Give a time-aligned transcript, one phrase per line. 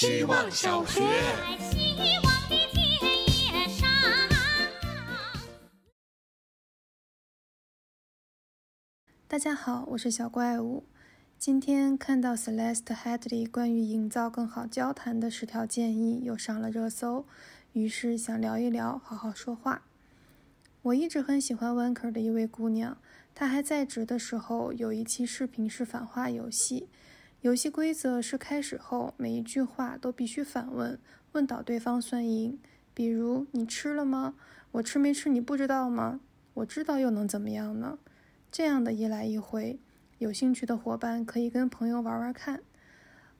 [0.00, 1.00] 希望小学。
[1.72, 2.86] 希望的田
[3.26, 3.88] 野上。
[9.26, 10.84] 大家好，我是小怪物。
[11.36, 17.26] 今天看到 Celeste Headley 关于营造更好交谈的十条建议又上了热搜，
[17.72, 19.82] 于是想聊一聊好好说话。
[20.82, 22.98] 我一直很喜欢 Wanker 的一位姑娘，
[23.34, 26.88] 她还在职的时候有一期视频是反话游戏，
[27.42, 30.98] 游戏规则是开始后每一句话都必须反问，
[31.32, 32.58] 问倒对方算赢。
[32.92, 34.34] 比如你吃了吗？
[34.72, 36.18] 我吃没吃你不知道吗？
[36.54, 38.00] 我知道又能怎么样呢？
[38.50, 39.78] 这样的一来一回，
[40.18, 42.60] 有兴趣的伙伴可以跟朋友玩玩看。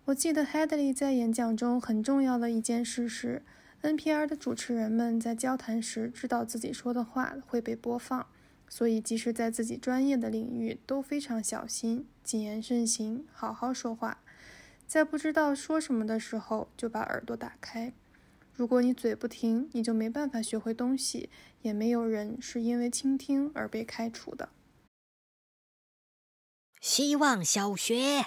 [0.04, 3.42] 我记得 Hadley 在演讲中很重要的一件事是
[3.82, 8.24] ，NPR 的主持人们在交谈时知道自己说的话会被播放，
[8.68, 14.22] 所以即使在自己专业的领域都非常小心，谨言慎行，好好说话。
[14.86, 17.92] 在不知道说什么的时候，就把耳朵打开。
[18.52, 21.30] 如果你嘴不停，你就没办法学会东西，
[21.62, 24.50] 也没有人是因为倾听而被开除的。
[26.80, 28.26] 希望小学。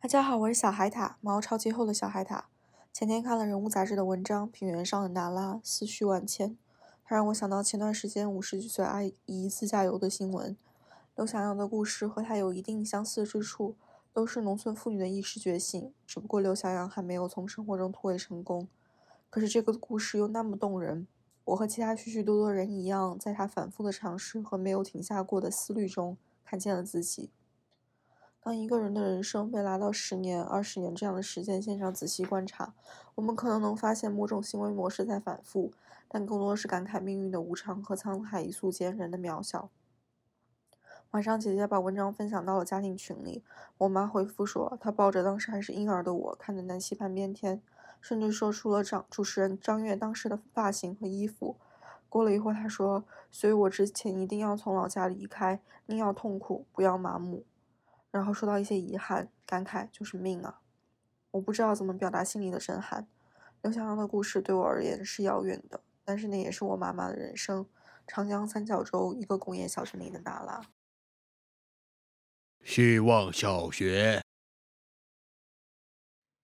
[0.00, 2.44] 大家好，我是小海獭，毛超级厚的小海獭。
[2.92, 6.56] 前天看了《人物》杂志的文章《平原上的娜拉》，思绪万千。
[7.10, 10.56] 它让我想到前段时间五十几岁阿姨自驾游的新闻。
[11.16, 13.74] 刘翔阳的故事和她有一定相似之处，
[14.12, 18.68] 都是农村妇女的意识觉醒，只不过刘翔阳还没有从生活中突围成功。
[19.28, 21.08] 可是这个故事又那么动人，
[21.46, 27.30] 我和其他许许多多人一样，在他反复的尝试和没有停下过的思虑中，看见了自己。
[28.42, 32.72] 当一个人的人生被拉到十年、二十年这样的时间线上仔细观察，
[33.16, 35.70] 我们可能能发现某种行为模式在反复，
[36.08, 39.68] 但更多是感慨命运的无常和沧海一粟间人的渺小。
[41.10, 43.44] 晚上，姐姐把文章分享到了家庭群里，
[43.76, 47.60] 我妈回复说，她抱着当时还是婴儿的我，看着南溪半边天，
[48.00, 51.56] 甚至说出了张主持人张悦当时的发型和衣服。
[52.08, 57.44] 过了一会儿，她说，所以我之前一定要从老家离开，宁要痛苦，不要麻木。
[58.10, 60.60] 然后说到一些遗憾，感慨就是命啊！
[61.30, 63.06] 我不知道怎么表达心里的震撼。
[63.62, 67.66] 刘翔阳的故事对我而言是遥远的，但是那也是我妈妈的人生。
[68.06, 70.60] 长江三角洲一个工业小镇里的娜拉。
[72.64, 74.20] 希望小学。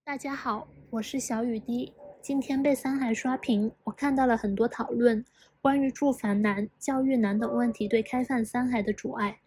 [0.05, 1.93] 大家好，我是小雨滴。
[2.23, 5.25] 今天被三海刷屏，我看到了很多讨论
[5.61, 9.41] 关于住房难、教育难等问题对开放三海的阻碍。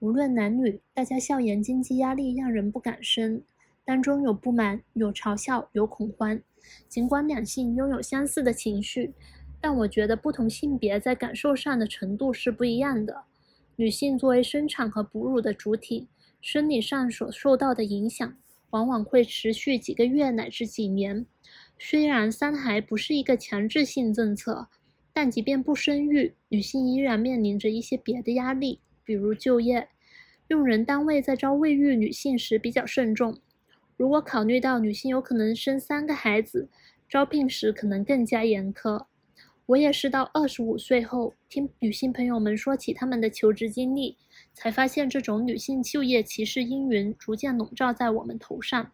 [0.00, 3.42] 无论男女，大家校园经济压力让人不敢生，
[3.82, 6.38] 当中有不满，有嘲笑，有恐慌。
[6.86, 9.14] 尽管两性拥有相似的情绪，
[9.58, 13.24] 但我觉得不同性别在感受上的程度是不一样的。
[13.76, 16.08] 女性作为生产和哺乳的主体，
[16.42, 18.36] 生理上所受到的影响，
[18.70, 21.24] 往往会持续几个月乃至几年。
[21.78, 24.68] 虽然三孩不是一个强制性政策，
[25.14, 28.80] 但即便不生育，女性依然面临着一些别的压力。
[29.06, 29.88] 比如就业，
[30.48, 33.40] 用人单位在招未育女性时比较慎重。
[33.96, 36.68] 如果考虑到女性有可能生三个孩子，
[37.08, 39.06] 招聘时可能更加严苛。
[39.66, 44.16] 我也是到二十五岁后，听女性朋友们说起她们的求职经历，
[44.52, 48.92] 才发现这种女性就业歧视阴云逐渐笼罩在我们头上。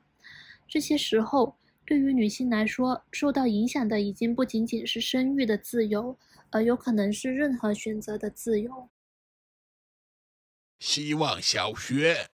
[0.68, 6.16] 这些时候，对于女性来说，受到影响的已经不仅仅是生育的自由，
[6.50, 8.88] 而有可能是任何选择的自由。
[10.84, 12.28] 希望小学。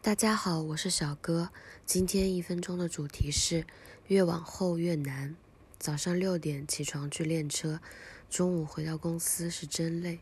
[0.00, 1.50] 大家好，我是小哥。
[1.84, 3.66] 今天一分钟的主题是
[4.06, 5.36] 越往后越难。
[5.78, 7.82] 早上六点起床去练车，
[8.30, 10.20] 中午回到公司是真累。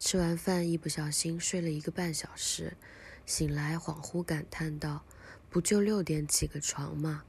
[0.00, 2.76] 吃完饭一不小心睡了一个半小时，
[3.24, 5.04] 醒来恍惚感叹道
[5.48, 7.22] ：“不就六点起个床吗？”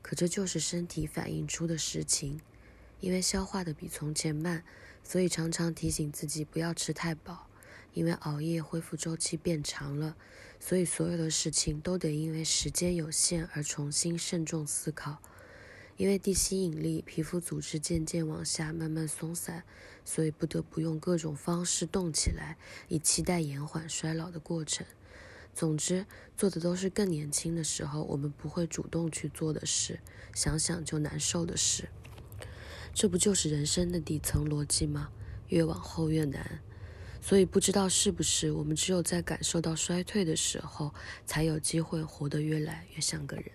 [0.00, 2.40] 可这就是身体反映出的实情。
[3.00, 4.62] 因为消化的比从前慢，
[5.02, 7.45] 所以常常提醒自己不要吃太饱。
[7.96, 10.18] 因为熬夜恢复周期变长了，
[10.60, 15.16] 所以所有的事情都得因为时间有限而重新慎重思考。
[15.96, 19.64] 因为地心引力，皮肤组织渐渐往下慢慢松散，
[20.04, 24.86] 所以不得不用各种方式动起来，以期待延缓衰老的过程。
[25.54, 26.04] 总之，
[26.36, 30.00] 做的都是更年轻的时候我们不会主动去做的事，
[30.34, 31.88] 想想就难受的事。
[32.92, 35.08] 这不就是人生的底层逻辑吗？
[35.48, 36.60] 越往后越难。
[37.28, 40.94] 所以不知道是不是我们只有在感受到衰退的时候，
[41.24, 43.50] 才有机会活得越来越像个人。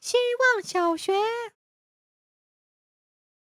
[0.00, 1.12] 希望小学。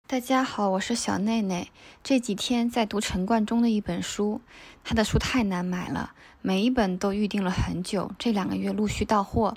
[0.08, 1.70] 大家好，我是小内内。
[2.02, 4.40] 这几天在读陈冠中的一本书，
[4.82, 9.54] 他的书太难买了，每一本都预定了很久，这两个月陆续到货。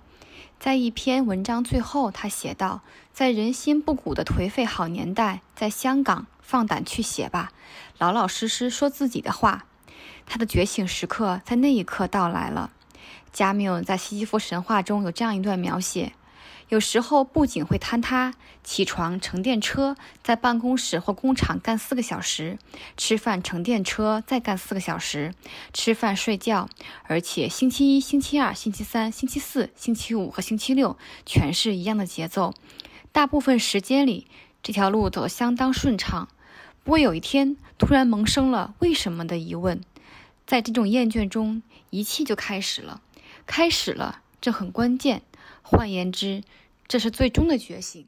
[0.59, 2.81] 在一篇文章最后，他写道
[3.13, 7.51] ：“在人心不古的颓废好年代，在香港放胆去写吧，
[7.97, 9.65] 老老实实说自己的话。”
[10.25, 12.71] 他的觉醒时刻在那一刻到来了。
[13.33, 16.13] 加缪在西西弗神话中有这样一段描写。
[16.69, 22.57] 有时候不仅会坍塌，起床乘电车，在办公室或工厂干四个小时，
[22.97, 25.33] 吃饭乘电车再干四个小时，
[25.73, 26.69] 吃饭睡觉，
[27.03, 32.53] 而且星期一、星期二、星期三、星期四、星期五和星期六全是一样的节奏。
[33.11, 34.25] 大部分时间里，
[34.63, 36.27] 这条路走得相当顺畅。
[36.83, 39.81] 不过有一天，突然萌生了为什么的疑问。
[40.45, 41.61] 在这种厌倦中，
[41.91, 43.01] 一切就开始了，
[43.45, 45.21] 开始了，这很关键。
[45.63, 46.43] 换言之，
[46.87, 48.05] 这是最终的觉醒。